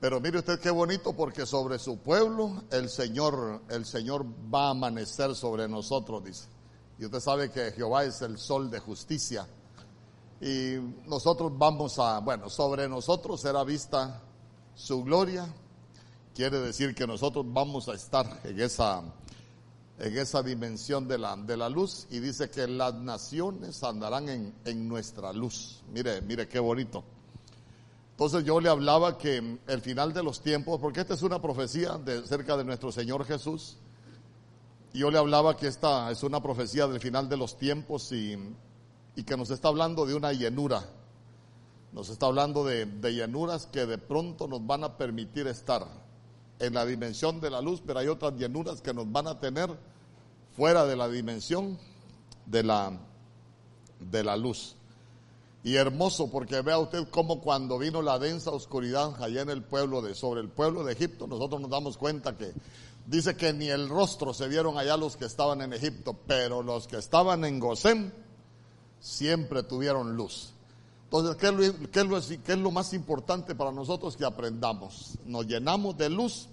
[0.00, 4.70] Pero mire usted qué bonito porque sobre su pueblo el Señor, el Señor va a
[4.70, 6.48] amanecer sobre nosotros, dice.
[6.98, 9.46] Y usted sabe que Jehová es el sol de justicia.
[10.40, 10.76] Y
[11.06, 14.22] nosotros vamos a, bueno, sobre nosotros será vista
[14.74, 15.46] su gloria.
[16.34, 19.02] Quiere decir que nosotros vamos a estar en esa,
[19.98, 22.06] en esa dimensión de la, de la luz.
[22.10, 25.82] Y dice que las naciones andarán en, en nuestra luz.
[25.92, 27.04] Mire, mire qué bonito.
[28.20, 31.96] Entonces yo le hablaba que el final de los tiempos, porque esta es una profecía
[31.96, 33.78] de, cerca de nuestro Señor Jesús,
[34.92, 38.36] yo le hablaba que esta es una profecía del final de los tiempos y,
[39.16, 40.84] y que nos está hablando de una llenura,
[41.92, 45.86] nos está hablando de, de llenuras que de pronto nos van a permitir estar
[46.58, 49.70] en la dimensión de la luz, pero hay otras llenuras que nos van a tener
[50.54, 51.78] fuera de la dimensión
[52.44, 53.00] de la,
[53.98, 54.76] de la luz.
[55.62, 60.00] Y hermoso porque vea usted cómo cuando vino la densa oscuridad allá en el pueblo
[60.00, 62.52] de, sobre el pueblo de Egipto, nosotros nos damos cuenta que
[63.06, 66.86] dice que ni el rostro se vieron allá los que estaban en Egipto, pero los
[66.86, 68.12] que estaban en Gosén
[69.00, 70.54] siempre tuvieron luz.
[71.04, 74.24] Entonces, ¿qué es, lo, qué, es lo, ¿qué es lo más importante para nosotros que
[74.24, 75.18] aprendamos?
[75.26, 76.48] Nos llenamos de luz,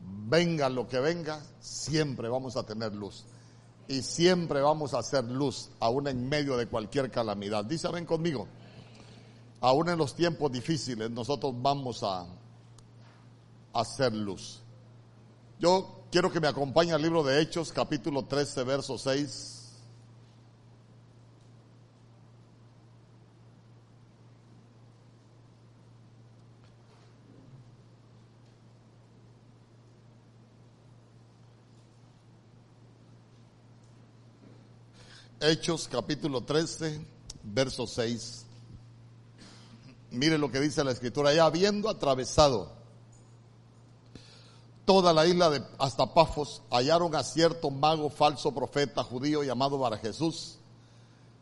[0.00, 3.24] venga lo que venga, siempre vamos a tener luz
[3.88, 7.64] y siempre vamos a hacer luz, aún en medio de cualquier calamidad.
[7.64, 8.48] Dice, ven conmigo,
[9.60, 12.26] aún en los tiempos difíciles nosotros vamos a
[13.72, 14.60] hacer luz.
[15.58, 19.55] Yo quiero que me acompañe al libro de Hechos, capítulo 13, verso 6.
[35.48, 37.00] Hechos capítulo 13,
[37.44, 38.46] verso 6.
[40.10, 41.32] Mire lo que dice la escritura.
[41.32, 42.72] Ya habiendo atravesado
[44.84, 49.98] toda la isla de hasta Pafos, hallaron a cierto mago falso profeta judío llamado Bar
[49.98, 50.58] Jesús.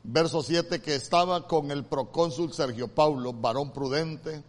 [0.03, 4.45] Verso 7, que estaba con el procónsul Sergio Paulo, varón prudente.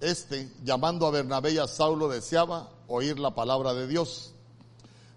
[0.00, 4.32] Este, llamando a Bernabé y a Saulo, deseaba oír la palabra de Dios.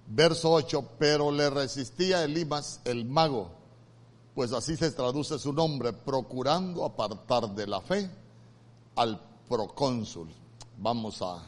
[0.08, 3.55] Verso 8, pero le resistía Elimas, el mago,
[4.36, 8.12] pues así se traduce su nombre, procurando apartar de la fe
[8.98, 10.30] al procónsul.
[10.78, 11.42] Vamos a,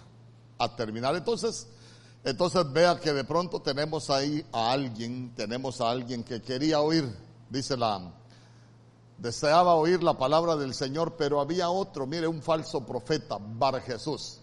[0.77, 1.13] terminar.
[1.15, 1.67] Entonces,
[2.23, 7.13] entonces vea que de pronto tenemos ahí a alguien, tenemos a alguien que quería oír,
[7.49, 8.09] dice la,
[9.17, 14.39] deseaba oír la palabra del Señor, pero había otro, mire, un falso profeta, Bar Jesús.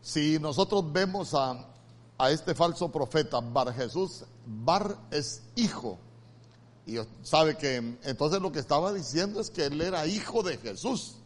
[0.00, 1.66] Si nosotros vemos a,
[2.16, 5.98] a este falso profeta, Bar Jesús, Bar es hijo
[6.90, 11.16] y sabe que entonces lo que estaba diciendo es que él era hijo de Jesús.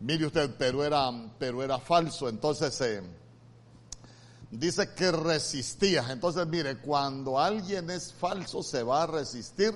[0.00, 2.28] Mire usted, pero era, pero era falso.
[2.28, 3.02] Entonces eh,
[4.50, 6.06] dice que resistía.
[6.10, 9.72] Entonces mire, cuando alguien es falso se va a resistir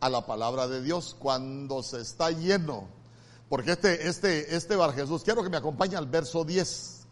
[0.00, 2.88] a la palabra de Dios cuando se está lleno.
[3.48, 7.06] Porque este, este, este Bar Jesús, quiero que me acompañe al verso 10.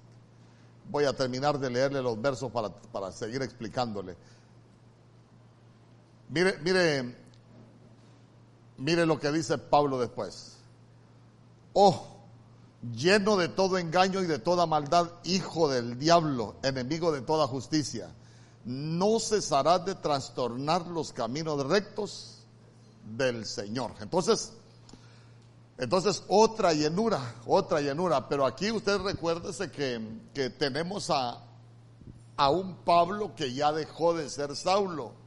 [0.91, 4.17] Voy a terminar de leerle los versos para, para seguir explicándole.
[6.31, 7.17] Mire, mire,
[8.79, 10.59] mire lo que dice Pablo después.
[11.73, 12.07] Oh,
[12.95, 18.15] lleno de todo engaño y de toda maldad, hijo del diablo, enemigo de toda justicia,
[18.65, 22.45] no cesarás de trastornar los caminos rectos
[23.05, 23.95] del Señor.
[24.01, 24.53] Entonces,
[25.79, 30.01] entonces otra llenura, otra llenura, pero aquí usted recuérdese que,
[30.33, 31.43] que tenemos a,
[32.37, 35.19] a un Pablo que ya dejó de ser Saulo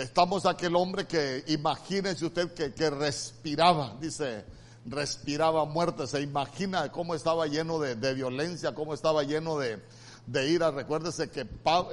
[0.00, 4.46] Estamos aquel hombre que, imagínese usted que, que respiraba, dice,
[4.86, 9.78] respiraba muerte, se imagina cómo estaba lleno de, de violencia, cómo estaba lleno de,
[10.26, 10.70] de ira.
[10.70, 11.46] Recuérdese que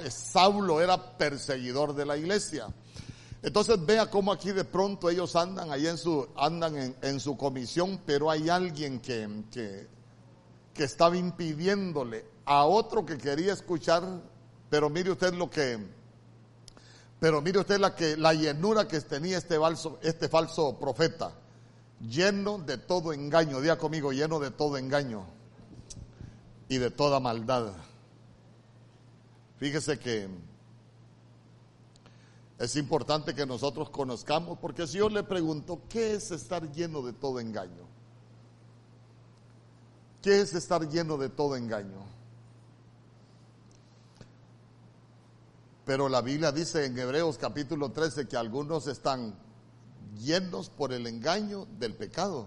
[0.08, 2.68] Saulo era perseguidor de la iglesia.
[3.42, 7.36] Entonces vea cómo aquí de pronto ellos andan ahí en su, andan en, en su
[7.36, 9.86] comisión, pero hay alguien que, que,
[10.72, 14.02] que estaba impidiéndole a otro que quería escuchar,
[14.70, 15.97] pero mire usted lo que,
[17.20, 21.32] pero mire usted la, que, la llenura que tenía este falso, este falso profeta,
[22.00, 25.24] lleno de todo engaño, diga conmigo, lleno de todo engaño
[26.68, 27.72] y de toda maldad.
[29.58, 30.28] Fíjese que
[32.58, 37.12] es importante que nosotros conozcamos, porque si yo le pregunto, ¿qué es estar lleno de
[37.12, 37.86] todo engaño?
[40.22, 42.17] ¿Qué es estar lleno de todo engaño?
[45.88, 49.34] Pero la Biblia dice en Hebreos capítulo 13 que algunos están
[50.18, 52.46] llenos por el engaño del pecado.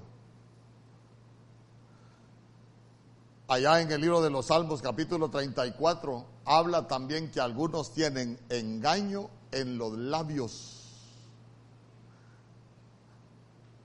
[3.47, 9.31] allá en el libro de los Salmos capítulo 34, habla también que algunos tienen engaño
[9.51, 10.83] en los labios.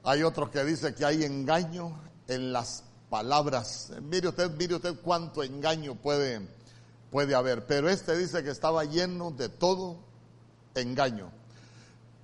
[0.05, 1.99] Hay otros que dice que hay engaño
[2.29, 3.91] en las palabras.
[4.02, 6.47] Mire usted, mire usted cuánto engaño puede,
[7.11, 7.67] puede haber.
[7.67, 9.99] Pero este dice que estaba lleno de todo
[10.75, 11.31] engaño.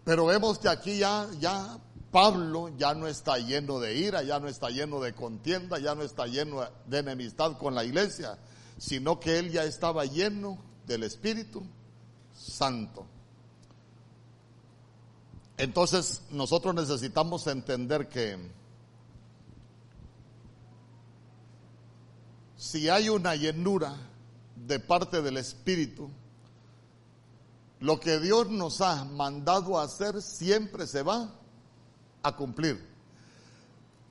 [0.05, 1.79] Pero vemos que aquí ya, ya
[2.11, 6.02] Pablo ya no está lleno de ira, ya no está lleno de contienda, ya no
[6.02, 8.38] está lleno de enemistad con la iglesia,
[8.76, 11.62] sino que él ya estaba lleno del Espíritu
[12.35, 13.06] Santo.
[15.56, 18.37] Entonces nosotros necesitamos entender que
[22.56, 23.96] si hay una llenura
[24.67, 26.11] de parte del Espíritu,
[27.81, 31.35] lo que Dios nos ha mandado hacer siempre se va
[32.23, 32.93] a cumplir.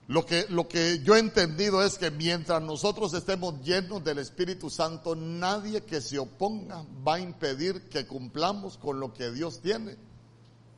[0.07, 4.69] Lo que, lo que yo he entendido es que mientras nosotros estemos llenos del Espíritu
[4.69, 9.95] Santo, nadie que se oponga va a impedir que cumplamos con lo que Dios tiene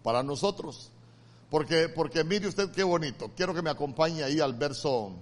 [0.04, 0.92] para nosotros.
[1.50, 3.32] Porque, porque mire usted qué bonito.
[3.36, 5.14] Quiero que me acompañe ahí al verso,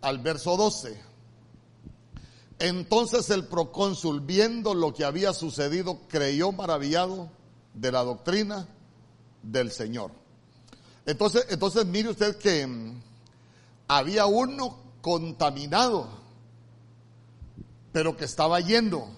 [0.00, 1.11] al verso 12.
[2.62, 7.28] Entonces el procónsul, viendo lo que había sucedido, creyó maravillado
[7.74, 8.68] de la doctrina
[9.42, 10.12] del Señor.
[11.04, 13.02] Entonces, entonces mire usted que mm,
[13.88, 16.06] había uno contaminado,
[17.90, 19.08] pero que estaba lleno.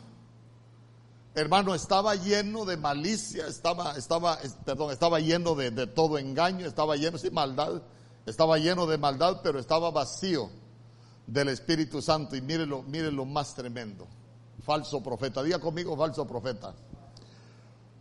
[1.35, 6.97] Hermano, estaba lleno de malicia, estaba, estaba, perdón, estaba lleno de, de todo engaño, estaba
[6.97, 7.82] lleno de maldad,
[8.25, 10.49] estaba lleno de maldad, pero estaba vacío
[11.26, 12.37] del Espíritu Santo.
[12.37, 14.06] Y mírelo, mírelo más tremendo.
[14.62, 15.43] Falso profeta.
[15.43, 16.75] Diga conmigo, falso profeta.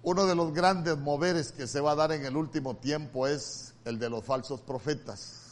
[0.04, 3.74] Uno de los grandes moveres que se va a dar en el último tiempo es
[3.86, 5.44] el de los falsos profetas.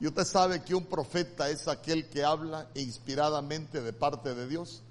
[0.00, 4.82] Y usted sabe que un profeta es aquel que habla inspiradamente de parte de Dios.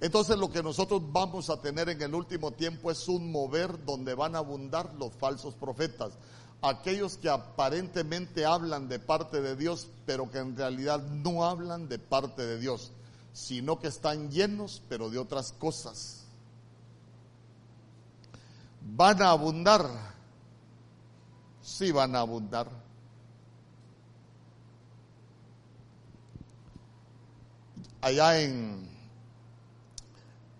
[0.00, 4.14] Entonces lo que nosotros vamos a tener en el último tiempo es un mover donde
[4.14, 6.12] van a abundar los falsos profetas
[6.62, 11.98] aquellos que aparentemente hablan de parte de Dios, pero que en realidad no hablan de
[11.98, 12.92] parte de Dios,
[13.32, 16.24] sino que están llenos, pero de otras cosas.
[18.80, 19.88] ¿Van a abundar?
[21.62, 22.68] Sí van a abundar.
[28.00, 28.88] Allá en,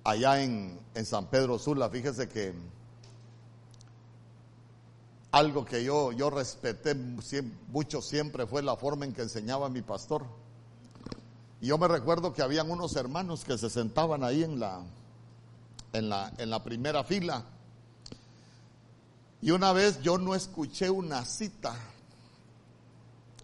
[0.04, 2.52] allá en, en San Pedro Sula, fíjese que
[5.30, 10.24] algo que yo, yo respeté mucho siempre fue la forma en que enseñaba mi pastor.
[11.60, 14.82] Y yo me recuerdo que habían unos hermanos que se sentaban ahí en la,
[15.92, 17.44] en la, en la primera fila.
[19.40, 21.74] Y una vez yo no escuché una cita.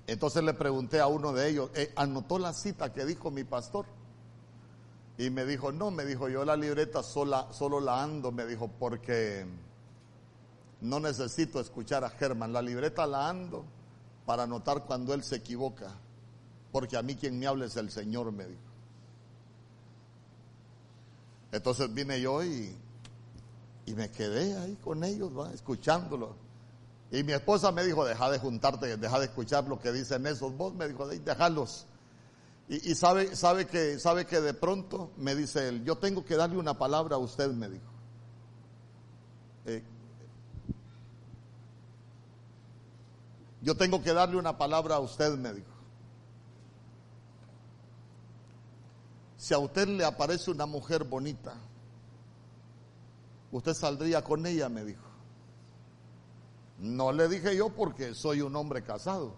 [0.07, 3.87] Entonces le pregunté a uno de ellos, eh, ¿anotó la cita que dijo mi pastor?
[5.17, 8.69] Y me dijo, no, me dijo, yo la libreta sola, solo la ando, me dijo,
[8.69, 9.47] porque
[10.85, 13.65] no necesito escuchar a Germán, la libreta la ando
[14.27, 15.91] para anotar cuando él se equivoca,
[16.73, 18.61] porque a mí quien me habla es el Señor, me dijo.
[21.53, 22.77] Entonces vine yo y,
[23.87, 25.51] y me quedé ahí con ellos, ¿va?
[25.53, 26.37] escuchándolo.
[27.11, 30.55] Y mi esposa me dijo, deja de juntarte, deja de escuchar lo que dicen esos,
[30.55, 31.87] vos me dijo, déjalos.
[32.69, 36.37] Y, y, sabe, sabe, que, sabe que de pronto me dice él, yo tengo que
[36.37, 37.91] darle una palabra a usted, me dijo.
[39.67, 39.83] Eh,
[43.65, 45.73] Yo tengo que darle una palabra a usted, me dijo.
[49.39, 51.55] Si a usted le aparece una mujer bonita,
[53.51, 55.09] usted saldría con ella, me dijo.
[56.79, 59.35] No le dije yo porque soy un hombre casado.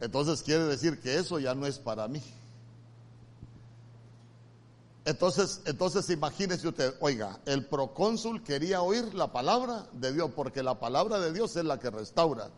[0.00, 2.22] Entonces quiere decir que eso ya no es para mí.
[5.10, 10.78] Entonces, entonces imagínese usted, oiga, el procónsul quería oír la palabra de Dios, porque la
[10.78, 12.48] palabra de Dios es la que restaura.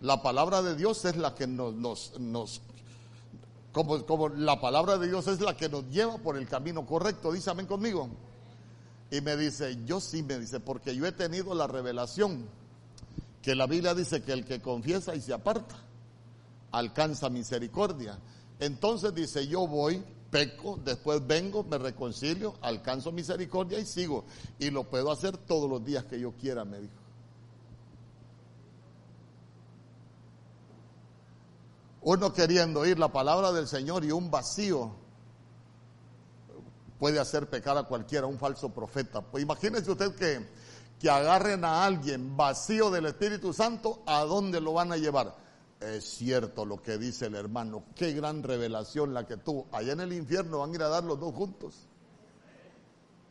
[0.00, 2.62] La palabra de Dios es la que nos, nos, nos
[3.72, 7.32] como, como la palabra de Dios es la que nos lleva por el camino correcto.
[7.32, 8.08] Dice amén conmigo.
[9.10, 12.46] Y me dice, yo sí me dice, porque yo he tenido la revelación
[13.42, 15.74] que la Biblia dice que el que confiesa y se aparta
[16.70, 18.16] alcanza misericordia.
[18.60, 24.24] Entonces dice, yo voy peco, después vengo, me reconcilio, alcanzo misericordia y sigo.
[24.58, 26.94] Y lo puedo hacer todos los días que yo quiera, me dijo.
[32.02, 34.92] Uno queriendo oír la palabra del Señor y un vacío
[36.98, 39.20] puede hacer pecar a cualquiera, un falso profeta.
[39.20, 40.46] Pues imagínese usted que,
[40.98, 45.34] que agarren a alguien vacío del Espíritu Santo, ¿a dónde lo van a llevar?
[45.80, 47.84] Es cierto lo que dice el hermano.
[47.94, 49.66] Qué gran revelación la que tuvo.
[49.72, 51.74] Allá en el infierno van a ir a dar los dos juntos.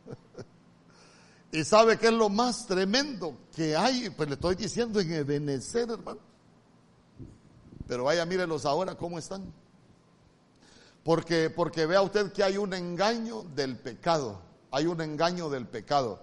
[1.52, 4.10] y sabe que es lo más tremendo que hay.
[4.10, 6.18] Pues le estoy diciendo en Ebenezer, hermano.
[7.86, 9.52] Pero vaya, mírelos ahora cómo están.
[11.04, 14.42] Porque, porque vea usted que hay un engaño del pecado.
[14.72, 16.20] Hay un engaño del pecado.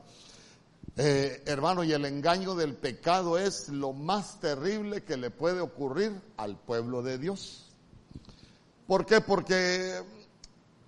[0.96, 6.20] Eh, hermano, y el engaño del pecado es lo más terrible que le puede ocurrir
[6.38, 7.65] al pueblo de Dios.
[8.88, 9.22] ¿Por qué?
[9.22, 10.01] Porque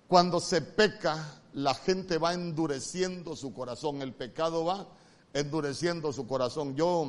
[0.08, 4.88] cuando se peca, la gente va endureciendo su corazón, el pecado va
[5.32, 6.74] endureciendo su corazón.
[6.74, 7.06] Yo,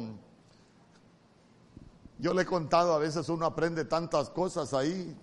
[2.19, 5.15] yo le he contado, a veces uno aprende tantas cosas ahí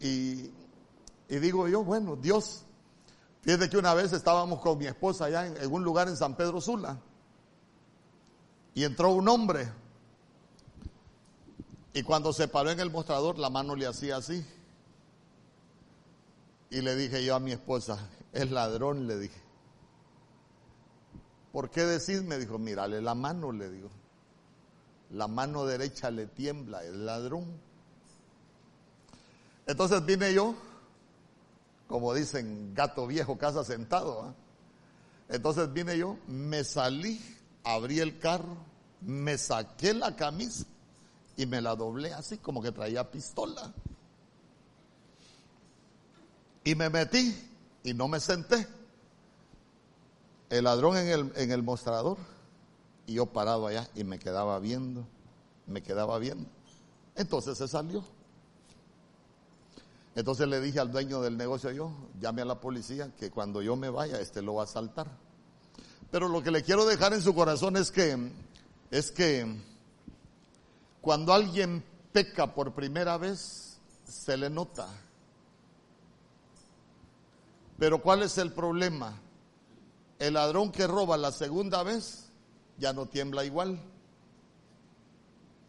[0.00, 0.50] y,
[1.28, 2.64] digo yo, bueno, Dios,
[3.42, 6.34] fíjate que una vez estábamos con mi esposa allá en, en un lugar en San
[6.34, 6.98] Pedro Sula
[8.76, 9.72] y entró un hombre.
[11.94, 14.46] Y cuando se paró en el mostrador, la mano le hacía así.
[16.68, 19.40] Y le dije yo a mi esposa, es ladrón, le dije.
[21.52, 22.22] ¿Por qué decís?
[22.22, 23.88] Me dijo, mírale la mano, le digo.
[25.12, 27.46] La mano derecha le tiembla, es ladrón.
[29.66, 30.54] Entonces vine yo,
[31.88, 34.22] como dicen, gato viejo, casa sentado.
[34.22, 34.34] ¿ah?
[35.30, 37.35] Entonces vine yo, me salí
[37.66, 38.56] abrí el carro,
[39.00, 40.64] me saqué la camisa
[41.36, 43.72] y me la doblé así como que traía pistola.
[46.64, 47.36] Y me metí
[47.82, 48.66] y no me senté.
[50.48, 52.18] El ladrón en el, en el mostrador
[53.04, 55.04] y yo parado allá y me quedaba viendo,
[55.66, 56.48] me quedaba viendo.
[57.16, 58.04] Entonces se salió.
[60.14, 63.74] Entonces le dije al dueño del negocio yo, llame a la policía que cuando yo
[63.74, 65.25] me vaya, este lo va a saltar.
[66.10, 68.32] Pero lo que le quiero dejar en su corazón es que,
[68.90, 69.46] es que
[71.00, 74.88] cuando alguien peca por primera vez, se le nota.
[77.78, 79.20] Pero ¿cuál es el problema?
[80.18, 82.26] El ladrón que roba la segunda vez
[82.78, 83.80] ya no tiembla igual.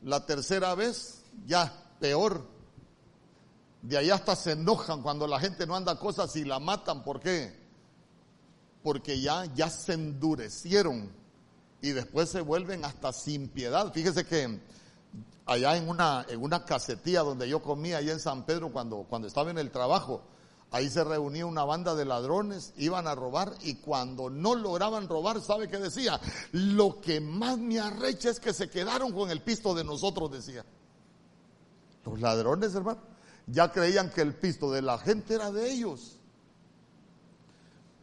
[0.03, 2.45] La tercera vez ya peor.
[3.81, 7.03] De ahí hasta se enojan cuando la gente no anda cosas y la matan.
[7.03, 7.66] ¿Por qué?
[8.87, 11.11] Porque ya, ya se endurecieron
[11.81, 13.91] y después se vuelven hasta sin piedad.
[13.91, 14.61] Fíjese que
[15.45, 19.27] allá en una, en una casetía donde yo comía, allá en San Pedro, cuando, cuando
[19.27, 20.21] estaba en el trabajo,
[20.71, 25.41] ahí se reunía una banda de ladrones, iban a robar y cuando no lograban robar,
[25.41, 26.21] ¿sabe qué decía?
[26.53, 30.63] Lo que más me arrecha es que se quedaron con el pisto de nosotros, decía.
[32.05, 33.01] Los ladrones, hermano,
[33.47, 36.16] ya creían que el pisto de la gente era de ellos.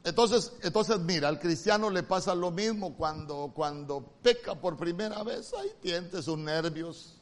[0.05, 5.55] Entonces, entonces mira, al cristiano le pasa lo mismo cuando, cuando peca por primera vez,
[5.55, 7.17] ahí tiente sus nervios,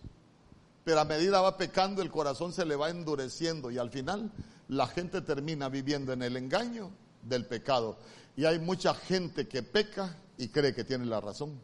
[0.82, 4.32] pero a medida va pecando el corazón se le va endureciendo y al final
[4.66, 6.90] la gente termina viviendo en el engaño
[7.22, 7.98] del pecado.
[8.34, 11.60] Y hay mucha gente que peca y cree que tiene la razón.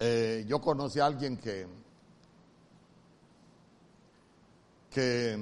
[0.00, 1.68] Eh, yo conocí a alguien que
[4.96, 5.36] que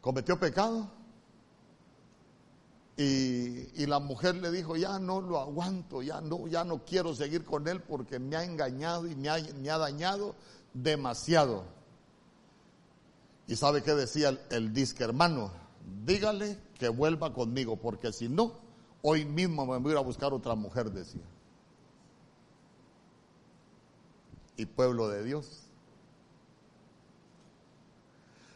[0.00, 0.90] cometió pecado
[2.96, 7.44] y, la mujer le dijo, ya no lo aguanto, ya no, ya no quiero seguir
[7.44, 10.34] con él porque me ha engañado y me ha, me ha dañado
[10.72, 11.64] demasiado.
[13.46, 15.52] Y sabe qué decía el, el disque hermano,
[16.04, 18.52] dígale que vuelva conmigo porque si no,
[19.02, 21.22] hoy mismo me voy a buscar otra mujer, decía.
[24.56, 25.63] Y pueblo de Dios,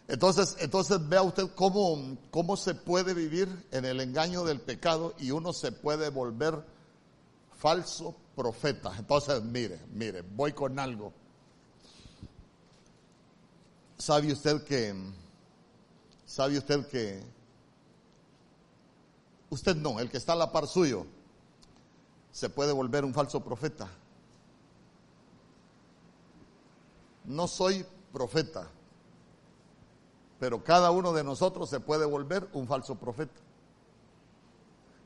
[0.08, 5.32] entonces, entonces vea usted cómo, cómo se puede vivir en el engaño del pecado y
[5.32, 6.64] uno se puede volver
[7.58, 8.90] falso profeta.
[8.98, 11.12] Entonces, mire, mire, voy con algo.
[13.98, 14.94] ¿Sabe usted que,
[16.24, 17.22] sabe usted que,
[19.50, 21.04] usted no, el que está a la par suyo,
[22.32, 23.90] se puede volver un falso profeta?
[27.24, 28.70] No soy profeta
[30.38, 33.40] pero cada uno de nosotros se puede volver un falso profeta.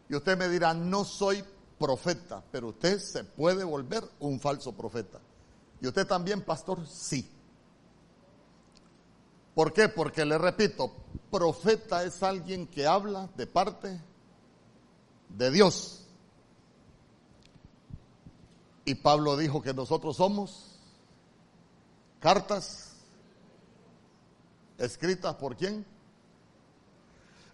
[0.09, 1.43] Y usted me dirá, no soy
[1.79, 5.21] profeta, pero usted se puede volver un falso profeta.
[5.81, 7.29] Y usted también, pastor, sí.
[9.55, 9.89] ¿Por qué?
[9.89, 10.93] Porque le repito,
[11.31, 14.01] profeta es alguien que habla de parte
[15.31, 16.07] de Dios.
[18.85, 20.79] Y Pablo dijo que nosotros somos
[22.21, 22.92] cartas
[24.79, 25.85] ¿Escritas por quién?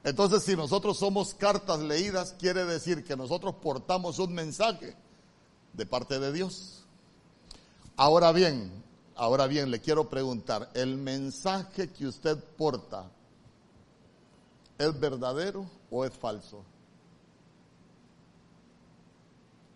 [0.05, 4.97] Entonces, si nosotros somos cartas leídas, quiere decir que nosotros portamos un mensaje
[5.73, 6.85] de parte de Dios.
[7.97, 8.71] Ahora bien,
[9.17, 13.11] ahora bien, le quiero preguntar, ¿el mensaje que usted porta
[14.79, 16.65] es verdadero o es falso?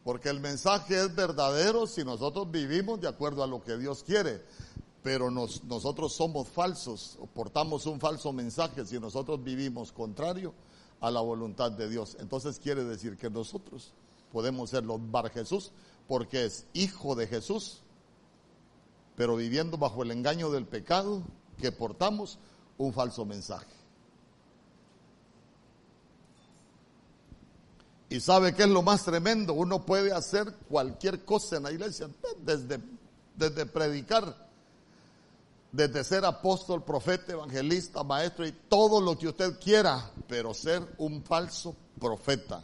[0.05, 4.43] Porque el mensaje es verdadero si nosotros vivimos de acuerdo a lo que Dios quiere
[5.03, 10.55] pero nosotros somos falsos, portamos un falso mensaje si nosotros vivimos contrario
[11.01, 12.17] a la voluntad de Dios.
[12.21, 13.93] Entonces quiere decir que nosotros
[14.31, 15.73] podemos ser los Bar Jesús
[16.07, 17.81] porque es hijo de Jesús,
[19.17, 21.23] pero viviendo bajo el engaño del pecado
[21.59, 22.39] que portamos
[22.79, 23.75] un falso mensaje.
[28.09, 32.09] Y sabe que es lo más tremendo, uno puede hacer cualquier cosa en la iglesia,
[32.45, 32.79] desde,
[33.35, 34.42] desde predicar
[35.73, 41.23] desde ser apóstol, profeta, evangelista, maestro y todo lo que usted quiera, pero ser un
[41.23, 42.63] falso profeta.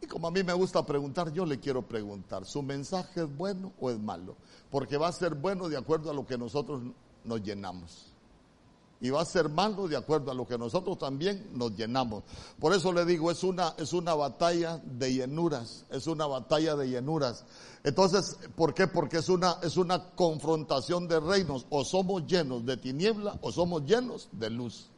[0.00, 3.72] Y como a mí me gusta preguntar, yo le quiero preguntar, ¿su mensaje es bueno
[3.80, 4.36] o es malo?
[4.70, 6.80] Porque va a ser bueno de acuerdo a lo que nosotros
[7.24, 8.07] nos llenamos
[9.00, 12.24] y va a ser malo de acuerdo a lo que nosotros también nos llenamos.
[12.58, 16.88] Por eso le digo, es una, es una batalla de llenuras, es una batalla de
[16.88, 17.44] llenuras.
[17.84, 18.86] Entonces, ¿por qué?
[18.86, 23.84] Porque es una, es una confrontación de reinos, o somos llenos de tiniebla o somos
[23.84, 24.90] llenos de luz.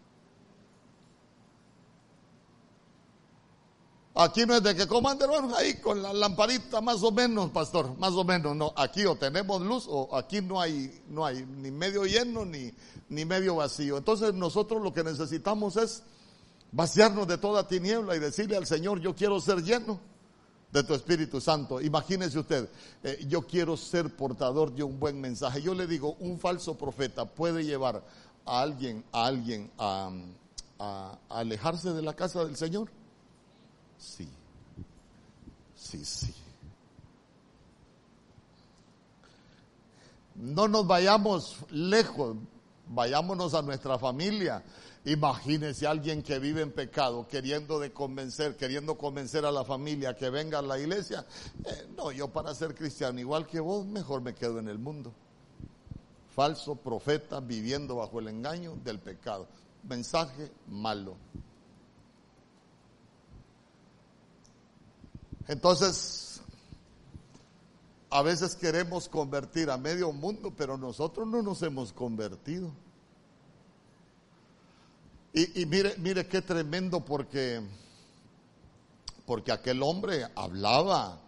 [4.23, 7.97] Aquí no es de que coman hermanos ahí con la lamparita más o menos, pastor,
[7.97, 11.71] más o menos, no, aquí o tenemos luz o aquí no hay, no hay ni
[11.71, 12.71] medio lleno ni,
[13.09, 13.97] ni medio vacío.
[13.97, 16.03] Entonces nosotros lo que necesitamos es
[16.71, 19.99] vaciarnos de toda tiniebla y decirle al Señor, yo quiero ser lleno
[20.71, 21.81] de tu Espíritu Santo.
[21.81, 22.69] Imagínese usted,
[23.03, 25.63] eh, yo quiero ser portador de un buen mensaje.
[25.63, 28.05] Yo le digo, un falso profeta puede llevar
[28.45, 30.11] a alguien, a alguien a
[31.31, 33.00] alejarse de la casa del Señor.
[34.01, 34.27] Sí,
[35.77, 36.35] sí, sí.
[40.37, 42.35] No nos vayamos lejos,
[42.89, 44.65] vayámonos a nuestra familia.
[45.05, 50.31] Imagínese alguien que vive en pecado, queriendo de convencer, queriendo convencer a la familia que
[50.31, 51.27] venga a la iglesia.
[51.65, 55.13] Eh, no, yo para ser cristiano, igual que vos, mejor me quedo en el mundo.
[56.35, 59.47] Falso profeta viviendo bajo el engaño del pecado.
[59.83, 61.17] Mensaje malo.
[65.51, 66.41] Entonces,
[68.09, 72.71] a veces queremos convertir a medio mundo, pero nosotros no nos hemos convertido.
[75.33, 77.61] Y, mire, mire qué tremendo porque,
[79.27, 81.19] porque aquel hombre hablaba,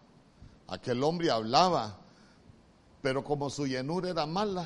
[0.69, 1.99] aquel hombre hablaba,
[3.03, 4.65] pero como su llenura era mala,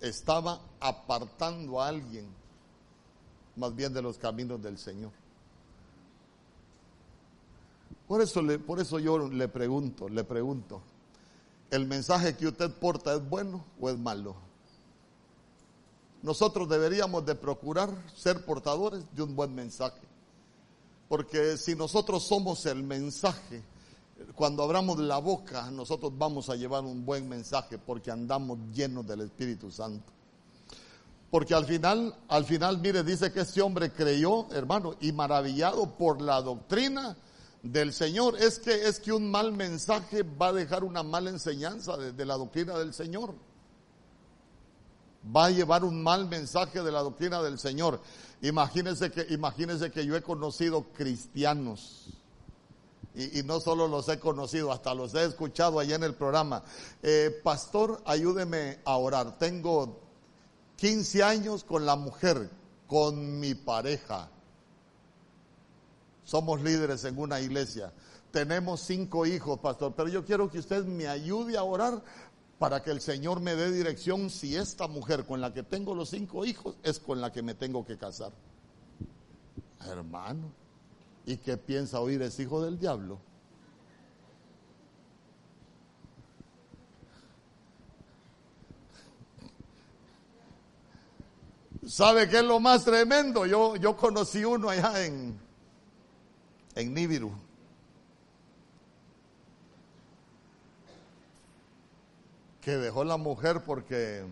[0.00, 2.32] estaba apartando a alguien
[3.56, 5.21] más bien de los caminos del Señor.
[8.12, 10.82] Por eso, por eso yo le pregunto, le pregunto,
[11.70, 14.34] ¿el mensaje que usted porta es bueno o es malo?
[16.20, 20.02] Nosotros deberíamos de procurar ser portadores de un buen mensaje.
[21.08, 23.62] Porque si nosotros somos el mensaje,
[24.34, 29.22] cuando abramos la boca, nosotros vamos a llevar un buen mensaje porque andamos llenos del
[29.22, 30.12] Espíritu Santo.
[31.30, 36.20] Porque al final, al final, mire, dice que este hombre creyó, hermano, y maravillado por
[36.20, 37.16] la doctrina
[37.62, 38.36] del Señor.
[38.38, 42.36] Es que, es que un mal mensaje va a dejar una mala enseñanza de, la
[42.36, 43.34] doctrina del Señor.
[45.34, 48.00] Va a llevar un mal mensaje de la doctrina del Señor.
[48.42, 52.06] Imagínense que, imagínense que yo he conocido cristianos.
[53.14, 56.62] Y, no solo los he conocido, hasta los he escuchado allá en el programa.
[57.02, 59.38] Eh, pastor, ayúdeme a orar.
[59.38, 60.00] Tengo
[60.76, 62.50] 15 años con la mujer,
[62.88, 64.30] con mi pareja
[66.24, 67.92] somos líderes en una iglesia.
[68.30, 72.02] Tenemos cinco hijos, pastor, pero yo quiero que usted me ayude a orar
[72.58, 76.10] para que el Señor me dé dirección si esta mujer con la que tengo los
[76.10, 78.32] cinco hijos es con la que me tengo que casar.
[79.84, 80.52] Hermano,
[81.26, 83.18] ¿y qué piensa oír ese hijo del diablo?
[91.84, 93.44] ¿Sabe qué es lo más tremendo?
[93.44, 95.36] Yo, yo conocí uno allá en,
[96.74, 97.32] en Nibiru.
[102.60, 104.24] Que dejó la mujer porque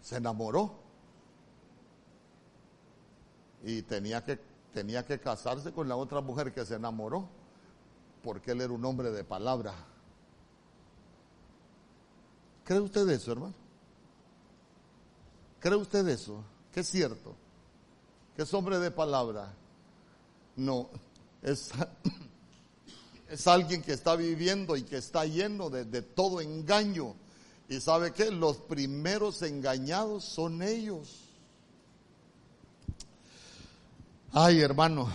[0.00, 0.74] se enamoró.
[3.62, 4.38] Y tenía que,
[4.72, 7.28] tenía que casarse con la otra mujer que se enamoró.
[8.22, 9.74] Porque él era un hombre de palabra.
[12.64, 13.54] ¿Cree usted eso, hermano?
[15.60, 16.42] ¿Cree usted eso?
[16.72, 17.34] ¿Qué es cierto?
[18.34, 19.54] ¿Que es hombre de palabra?
[20.56, 20.88] No,
[21.42, 21.70] es,
[23.28, 27.14] es alguien que está viviendo y que está lleno de, de todo engaño.
[27.68, 31.20] Y sabe que los primeros engañados son ellos.
[34.32, 35.08] Ay, hermano,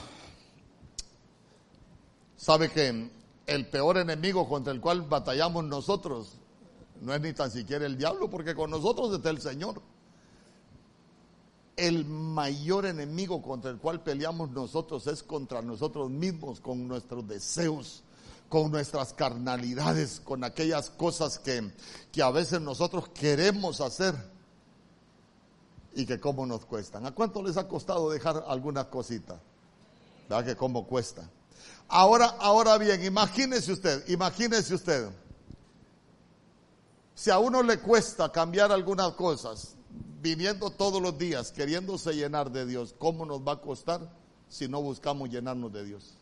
[2.37, 3.09] sabe que
[3.45, 6.39] el peor enemigo contra el cual batallamos nosotros
[7.01, 9.81] no es ni tan siquiera el diablo, porque con nosotros está el Señor.
[11.79, 18.03] El mayor enemigo contra el cual peleamos nosotros es contra nosotros mismos, con nuestros deseos,
[18.49, 21.71] con nuestras carnalidades, con aquellas cosas que,
[22.11, 24.13] que a veces nosotros queremos hacer
[25.95, 27.05] y que cómo nos cuestan.
[27.05, 29.39] ¿A cuánto les ha costado dejar alguna cosita?
[30.27, 31.29] ¿Verdad que cómo cuesta?
[31.87, 35.09] Ahora, ahora bien, imagínese usted, imagínese usted
[37.19, 39.75] si a uno le cuesta cambiar algunas cosas,
[40.21, 44.09] viviendo todos los días, queriéndose llenar de Dios, ¿cómo nos va a costar
[44.47, 46.19] si no buscamos llenarnos de Dios?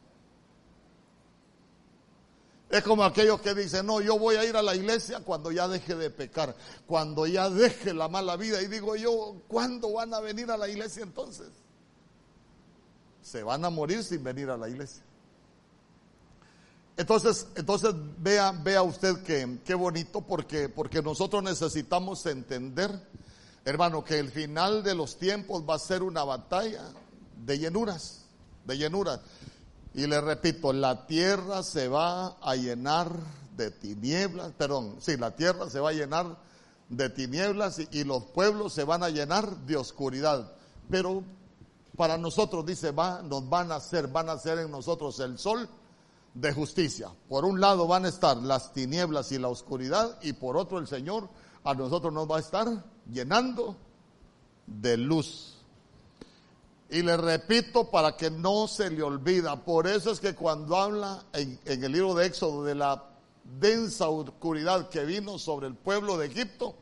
[2.70, 5.70] Es como aquellos que dicen, no, yo voy a ir a la iglesia cuando ya
[5.70, 6.54] deje de pecar,
[6.86, 8.62] cuando ya deje la mala vida.
[8.62, 11.48] Y digo yo, ¿cuándo van a venir a la iglesia entonces?
[13.22, 15.02] Se van a morir sin venir a la iglesia.
[16.98, 22.92] Entonces, entonces vea, vea usted que qué bonito porque, porque nosotros necesitamos entender,
[23.70, 26.84] hermano, que el final de los tiempos va a ser una batalla
[27.44, 28.26] de llenuras,
[28.64, 29.20] de llenuras.
[29.94, 33.12] Y le repito, la tierra se va a llenar
[33.58, 36.38] de tinieblas, perdón, sí, la tierra se va a llenar
[36.88, 40.54] de tinieblas y, los pueblos se van a llenar de oscuridad.
[40.90, 41.24] Pero
[41.98, 45.68] para nosotros, dice, va, nos van a hacer, van a hacer en nosotros el sol
[46.34, 47.10] de justicia.
[47.28, 50.88] Por un lado van a estar las tinieblas y la oscuridad y por otro el
[50.88, 51.28] Señor
[51.66, 52.68] a nosotros nos va a estar
[53.12, 53.76] llenando
[54.66, 55.56] de luz.
[56.90, 61.26] Y le repito para que no se le olvida, por eso es que cuando habla
[61.34, 63.04] en, en el libro de Éxodo de la
[63.60, 66.76] densa oscuridad que vino sobre el pueblo de Egipto,